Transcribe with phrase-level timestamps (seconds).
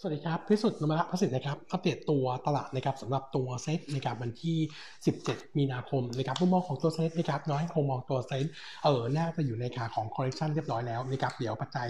[0.00, 4.58] สวัสดีครับ พิสุทธิ์นมระพสิทธิ์นะครับ อัปเดตตัวตลาดนะครับสำหรับตัวเซ็ตนะครับวันที่
[5.06, 8.46] 17 มีนาคมนะครับมุมมองของตัวเซ็ตนะครับน้อยคงมองตัวเซ็ต
[8.84, 11.88] เออน่าจะอยู่ในขาของ correction เรียบร้อยแล้วนะครับเดี๋ยวปัจจัย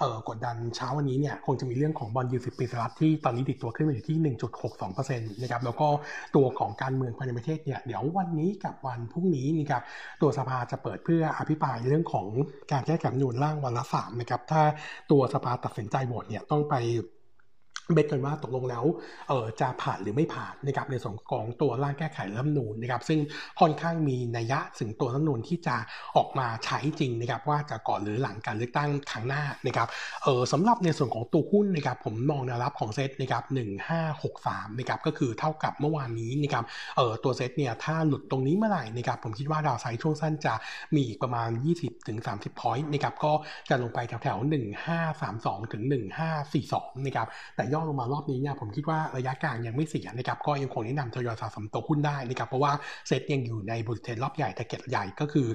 [0.00, 4.36] เออกดดันเช้าวันนี้เนี่ยคงจะมีเรื่องของ bond yield สิบปีสหรัฐที่ตอนนี้ดีดตัวขึ้นมาอยู่ที่
[4.68, 5.88] 1.62%นะครับแล้วก็
[6.36, 9.82] ตัวของการเมืองภายในประเทศเนี่ยเดี๋ยววันนี้กับวันพรุ่งนี้นะครับ
[10.22, 12.26] ตัวสภาจะเปิดเพื่ออภิปรายเรื่องของ
[12.72, 14.62] การแก้ไขรัฐมนูญร่างวันละสามนะครับถ้า
[15.10, 16.76] ตัวสภาตัดสินใจโหวตเนี่ยต้องไป
[17.94, 18.84] เบสกันว่าตกลงแล้ว
[19.28, 23.20] เออจะผ่านหรือไม่ผ่านนะครับในส่วนของตัวร่างแก้ไขรัฐมนูญนะครับ ซึ่ง
[23.60, 25.76] ค่อนข้างมีนัยยะถึงตัวรัฐมนูญที่จะ
[26.16, 29.88] ออกมาใช้จริงนะครับ ว่าจะก่อนหรือหลังการเลือกตั้งครั้งหน้านะครับ
[30.24, 36.64] เออสำหรับในส่วนของตัวหุ้นนะครับ ผมมองแนวรับของเซตนะครับหนึ่งห้าหกสามนะครับก็คือเท่ากับเมื่อวานนี้นะครับ
[36.96, 40.54] เออตัวเซตเนี่ยถ้าหลุดตรงนี้เมื่อไหร่นะครับผมคิดว่าดาวไซด์ช่วงสั้นจะ
[40.94, 43.32] มีอีกประมาณ 20ถึง30 point นะครับก็
[43.68, 44.50] จะลงไปแถวๆ
[45.06, 45.82] 1532ถึง
[46.44, 52.72] 1542นะครับแต่ย่อลงมารอบนี้เนี่ยผมคิดว่าระยะกลางยังไม่เสียนะครับก็ยังคงแนะนำทยอยสะสมตัวหุ้นได้นะครับเพราะว่า
[53.08, 55.46] เซ็ตยังอยู่ใน bull trend รอบใหญ่ target ใหญ่ก็คือ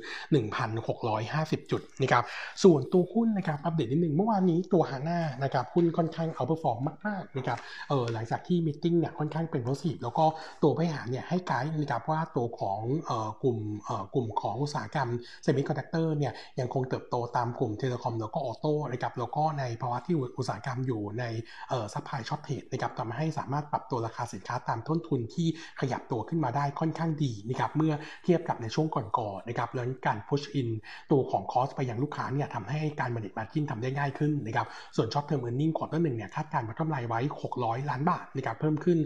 [0.82, 2.24] 1,650 จุดนะครับ
[2.64, 7.58] ส่วนตัวหุ้นนะครับอัปเดตนิดนึงเมื่อวานนี้ตัว HANA นะครับหุ้นค่อนข้าง outperform มากๆนะครับ
[7.90, 10.26] เออหลังจากที่ meeting เนี่ยค่อนข้างเป็น positive แล้วก็
[10.64, 15.10] ตัวบริหารเนี่ยให้ไกด์นะครับว่าตัวของเอ่อกลุ่มเอ่อกลุ่มของอุตสาหกรรม
[15.44, 21.24] เซมิคอนดักเตอร์เนี่ยยังคงเติบโตตามกลุ่ม telecom แล้วก็ auto นะครับแล้วก็ในภาวะที่อุตสาหกรรมอยู่ใน
[21.70, 25.48] เอ่อ supply shortage นะครับทำให้สามารถปรับตัวราคาสินค้าตามต้นทุนที่
[25.82, 30.70] ขยับตัวขึ้นมาได้ค่อนข้างดีนะครับเมื่อเทียบกับในช่วงก่อนๆนะครับแล้วการ push in
[31.12, 37.20] ตัวของ cost ไปยังลูกค้าเนี่ยทำให้การบริหาร margin ทำได้ง่ายขึ้นนะครับส่วน short term earning quarter หนึ่งเนี่ยคาดการณ์กำไรไว้
[37.56, 38.98] 600 ล้านบาทนะครับเพิ่มขึ้น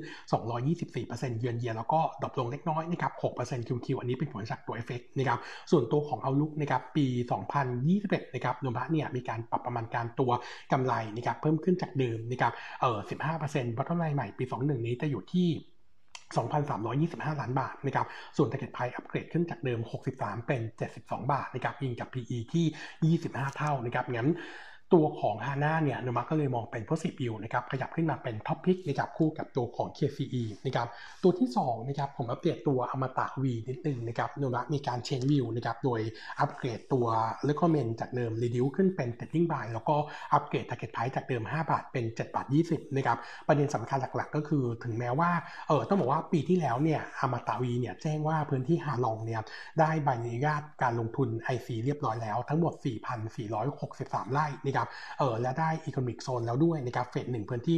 [0.65, 5.39] 224% year on year แล้วก็ drop ลงเล็กน้อยนะครับ6% QoQ อันนี้เป็นผลจากตัวเอฟเฟกนะครับ
[5.71, 7.05] ส่วนตัวของ outlook นะครับปี
[7.69, 10.31] 2021นะครับโนมูระเนี่ยมีการปรับประมาณการตัว
[10.71, 15.47] กำไรนะครับเพิ่มขึ้นจากเดิมนะครับเอ่อ15%ตัวกำไรใหม่ปี 21 นี้จะอยู่ที่
[16.33, 19.79] 2,325 ล้านบาทนะครับ ส่วน target price upgrade ขึ้นจากเดิม
[20.13, 20.61] 63 เป็น
[20.97, 24.29] 72 บาทนะครับ ยิงกับ PE ที่ 25 เท่านะครับ งั้น
[24.93, 30.87] ตัวของฮาน่าเนี่ยโนมูระก็เลยมองเป็น positive view นะครับขยับขึ้นมาเป็น top pick นะครับคู่กับตัวของ KCE นะครับ
[31.23, 35.99] ตัวที่2นะครับผมอัปเดตตัวอมตะ V นิดนึงนะครับโนมูระมีการ change view นะครับโดย
[36.39, 37.05] อัปเกรดตัว
[37.49, 39.95] recommend จากเดิม reduce ขึ้นเป็น trading buy แล้วก็
[40.33, 45.31] อัปเกรด target price จากเดิม 5 บาท เป็น 7 บาท 20นะครับประเด็นสำคัญหลักๆ ก็คือถึงแม้ว่า
[45.67, 49.41] เออต้องบอกว่าปีที่แล้วเนี่ยอมตะ V เนี่ยแจ้งว่าพื้นที่ฮาลองเนี่ย
[49.79, 52.73] ได้ใบอนุญาตการลงทุน IC เรียบร้อยแล้วทั้งหมด
[53.53, 54.76] 4,463 ไร่นะครับ
[55.19, 57.77] เออและได้ economic zone แล้วด้วยนะครับ phase หนึ่งพื้นที่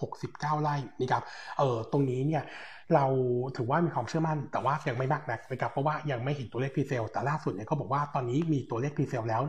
[0.00, 1.22] 769 ไร่นะครับ
[1.58, 2.42] เออตรงนี้เนี่ย
[2.94, 3.06] เรา
[3.56, 9.42] ถือว่ามีความเชื่อมั่น แต่ว่ายังไม่มากนักนะครับเพราะว่ายังไม่เห็นตัวเลข presale แต่ล่าสุดเนี่ยเขาบอกว่าตอนนี้มีตัวเลข presale แล้ว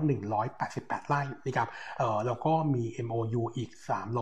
[0.52, 1.68] 188 ไร่นะครับ
[2.00, 3.70] เออแล้วก็มี MOU อีก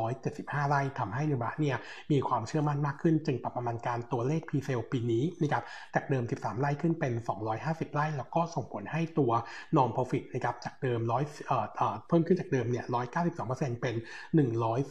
[0.09, 1.77] 375 ไร่ทำให้โนมูระเนี่ย
[2.11, 5.63] มีความเชื่อมั่นมากขึ้น จึงปรับประมาณการตัวเลข presale ปีนี้นะครับ
[5.95, 7.13] จากเดิม 13 ไร่ขึ้นเป็น
[7.53, 9.31] 250 ไร่ แล้วก็ส่งผลให้ตัว
[9.75, 12.85] นอ n profit นะครับจากเดิม100เอ่อเอ่อเพิ่มขึ้นจากเดิมเนี่ย
[13.33, 13.95] 192%เป็น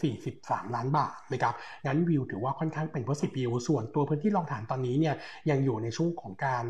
[0.09, 1.55] 143 ล้านบาทนะครับ
[1.87, 5.15] งั้นวิวถือว่าค่อนข้างเป็น positive ส่วนตัวพื้นที่รองฐานตอนนี้เนี่ย
[5.51, 6.65] ยังอยู่ในช่วงของการ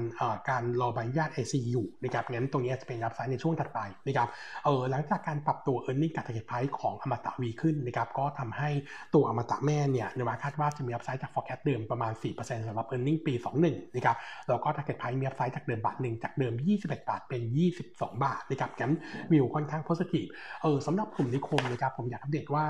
[0.50, 4.28] การรอใบอนุญาต IC อยู่นะครับงั้นตรงนี้จะเป็นรับไซด์ในช่วงถัดไปนะครับ
[4.64, 8.70] เออหลังจากการปรับตัว e a r n i n g กับ target price ของอมตะวีขึ้นนะครับก็ทำให้
[9.14, 13.34] ตัวอมตะแม่เนี่ยนมาคาดว่าจะมีอัพไซด์จาก forecast เดิมประมาณ 4%สำหรับ e a r n i n g ปี
[13.64, 14.16] 21นะครับ
[14.48, 17.42] แล้วก็ target price มีอัพไซด์จากเดิมบาทหนึ่งจากเดิม 21 บาทเป็น
[17.84, 18.94] 22 บาทนะครับงั้น
[19.32, 20.28] วิวค่อนข้าง positive
[20.62, 22.64] เออสำหรับกลุ่มนิคมนะครับผมอยากอัปเดตว่า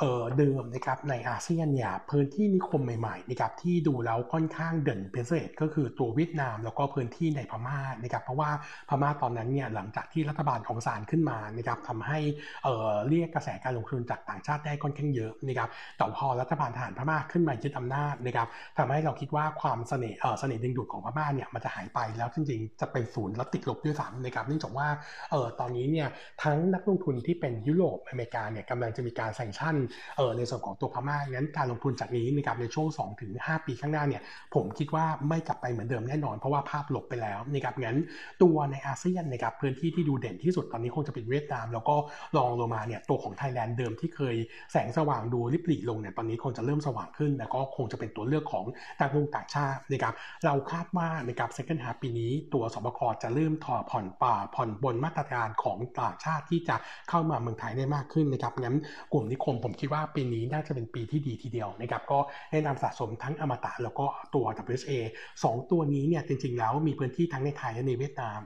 [0.00, 8.50] เเดิมนะครับในอาเซียนเนี่ยพื้นที่นิคมใหม่ๆนะครับที่ดูแล้วค่อนข้างเด่นเป็นเศษก็คือตัวเวียดนามแล้วก็พื้นที่ในพม่านะครับเพราะว่า
[8.88, 12.18] พม่าตอนนั้นเนี่ยหลังจากที่รัฐบาลของศาลขึ้นมานะครับทำให้
[12.64, 24.88] เเรียกกระแสการลงทุนจากต่างชาติได้ค่อนข้างเยอะนะครับแต่พอรัฐบาลทหารพม่าขึ้นมายึดอำนาจนะครับทำให้เราคิดว่าความเสน่ห์เสน่ห์ดึงดูดของพม่าเนี่ยมันจะหายไปแล้วจริงๆจะเป็นศูนย์แล้วติดลบด้วยซ้ำนะครับเนื่องจากว่า
[25.30, 26.08] เออตอนนี้เนี่ย
[26.42, 29.76] ทั้งนักลงทุนที่เป็นยุโรปอเมริกาเนี่ยกำลังจะมีการแซงชั่น
[30.16, 32.88] เออในส่วนของตัวพม่างั้นการลงทุนจากนี้นะครับในช่วง
[33.26, 34.22] 2-5ปีข้างหน้าเนี่ย
[34.54, 37.96] ผมคิดว่าไม่กลับไปเหมือนเดิมแน่นอน เพราะว่าภาพหลบไปแล้วนะครับงั้น
[38.42, 41.96] ตัวในอาเซียนนะครับพื้นที่ที่ดูเด่นที่สุดตอนนี้คงจะเป็นเวียดนาม แล้วก็
[42.36, 44.36] รองลงมาเนี่ยตัวของไทยแลนด์เดิมที่เคย
[44.72, 48.64] แสงสว่างดูริบหรี่ลงเนี่ยตอนนี้คงจะเริ่มสว่างขึ้น แล้วก็คงจะเป็นตัวเลือกของ
[49.00, 50.14] ต่างลงต่างชาตินะครับ
[50.44, 56.76] เราคาดว่านะครับ second half ปีนี้ตัวสบคจะเริ่มถอผ่อนป่าผ่อนบนมาตรการของต่างชาติที่จะ
[57.08, 58.76] เข้ามาเมืองไทยได้มากขึ้นนะครับงั้น
[59.12, 62.18] กลุ่มนิคมผมผมคิดว่าปีนี้น่าจะเป็นปีที่ดีทีเดียวนะครับก็
[62.52, 64.92] แนะนำสะสมทั้งอมตะแล้วก็ตัว WSA
[65.34, 68.38] 2 ตัวนี้เนี่ยจริงๆแล้วมีพื้นที่ทั้งในไทยและในเวียดนาม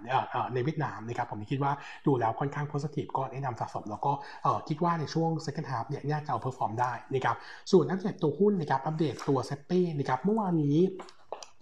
[0.54, 1.72] ในเวียดนามนะครับผมคิดว่า
[2.06, 4.12] ดูแล้วค่อนข้าง positive ก็แนะนำสะสม แล้วก็
[4.68, 7.36] คิดว่าในช่วง second half เนี่ยน่าจะ outperform ได้นะครับ
[7.72, 10.78] ส่วนอัปเดตตัวหุ้นนะครับอัปเดตตัวเซ็ปเป้นะครับเมื่อวานนี้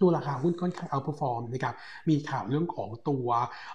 [0.00, 1.74] ตัวราคาหุ้นค่อนข้าง outperform นะครับ
[2.08, 3.26] มีข่าวเรื่องของตัว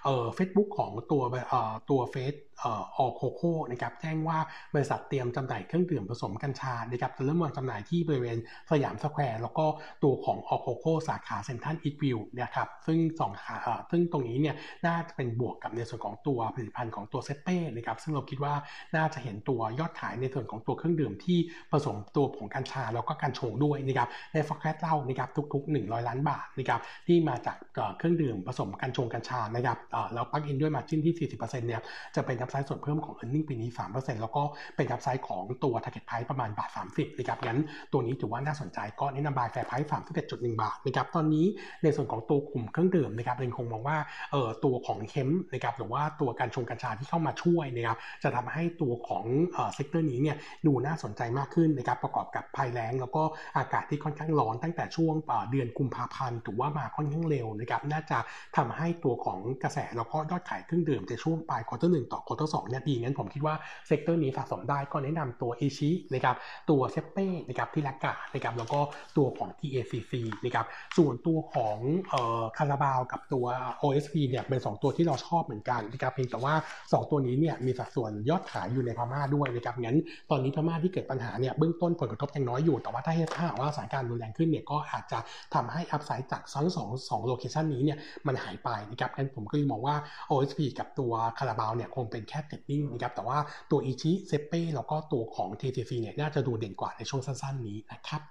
[0.04, 2.34] เอ่อเฟซบุ๊กของตัวเอ่อตัวเฟซ
[2.64, 2.66] All
[3.04, 4.38] Coco นะครับแจ้งว่า
[4.74, 8.38] บริษัทเตรียมจำหน่ายเครื่องดื่มผสมกัญชานะครับจะเริ่มวางจำหน่ายที่บริเวณ
[8.70, 9.66] สยามสแควร์แล้วก็
[10.02, 13.56] ตัวของ All Coco สาขาเซ็นทรัลอีสต์วิลล์นะครับซึ่งสองสาขา
[13.90, 14.54] ซึ่งตรงนี้เนี่ย
[14.86, 18.54] น่าจะเป็นบวกกับในส่วนของตัวผลิตภัณฑ์ของตัวเซ็ปเป้นะครับซึ่งเราคิดว่า
[18.96, 21.38] น่าจะเห็นตัวยอดขายในส่วนของตัวเครื่องดื่มที่
[21.72, 27.56] ผสมตัวผงกัญชาแล้วก็กัญชงด้วยนะครับใน forecast เรานะครับทุก ๆ 100 ล้านบาทนะครับที่มาจาก
[27.98, 29.78] เครื่องดื่มผสมกัญชงกัญชานะครับ
[30.14, 31.82] แล้ว plug in ด้วย margin ที่ 40%เนี่ย
[32.16, 34.42] จะเป็น upside ส่วนเพิ่มของ e a r n i n g ปีนี้ 3%แล้วก็
[34.76, 37.60] เป็น upside ของตัว target price ประมาณบาท 30นะครับงั้น
[37.92, 39.88] ตัวนี้ถือว่าน่าสนใจก็แนะนำ buy fair price
[40.24, 41.46] 31.1 บาทนะครับตอนนี้
[41.82, 43.98] ในส่วนของตัวกลุ่มเครื่องดื่มนะครับยังคงมองว่า
[44.32, 49.24] เอ่อตัวของเค็มนะครับหรือว่าตัวกัญชงกัญชาที่เข้ามาช่วยนะครับจะทำให้ตัวของ
[49.54, 50.36] เอ่อ sector นี้เนี่ย
[50.66, 53.22] ดูน่าสนใจมากขึ้นนะครับประกอบกับภัยแล้ง แล้วก็
[53.58, 55.14] อากาศที่ค่อนข้างร้อนตั้งแต่ช่วง
[55.50, 58.18] เดือนกุมภาพันธ์ถือว่ามาค่อนข้างเร็วนะครับน่าจะ
[58.56, 63.54] ทำให้ตัวของกระแสแล้วก็ยอดขายเครื่องดื่มในช่วงปลาย quarter หนึ่งต่อ quarter สองเนี่ยดีงั้นผมคิดว่า
[63.86, 66.36] sector นี้สะสมได้ก็แนะนำตัวอิชินะครับ
[66.70, 68.80] ตัวเซ็ปเป้นะครับที่ลักานะครับแล้วก็
[69.16, 70.12] ตัวของ TACC
[70.44, 71.76] นะครับส่วนตัวของ
[72.10, 73.46] เอ่อคาราบาวกับตัว
[73.82, 79.98] OSP เนี่ยเป็น 2 ตัวที่เราชอบเหมือนกันนะครับเพียงแต่ว่า 2 ตัวนี้เนี่ยมีสัดส่วนยอดขายอยู่ในพม่าด้วยนะครับงั้น
[80.30, 85.18] ตอนนี้พม่าที่เกิดปัญหาเนี่ยเบื้องต้นผลกระทบยังน้อยอยู่แต่ว่าถ้าถ้าหากว่าสถานการณ์รุนแรงขึ้นเนี่ยก็อาจจะ
[85.54, 89.96] ทำให้ upside จากทั้งสองสอง location นี้เนี่ยมันหายไปนะครับงั้นผมก็เลยมองว่า
[90.30, 93.38] OSP กับตัวคาราบาวเนี่ยคงเป็นแค่ trading นะครับ แต่ว่า
[93.70, 98.22] ตัวอิชิเซเป้แล้วก็ตัวของ TTC เนี่ยน่าจะดูเด่นกว่าในช่วงสั้นๆนี้นะครับ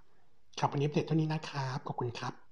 [0.59, 2.46] ครับวันนี้อัปเดเท่านี้นะครับ ขอบคุณครับ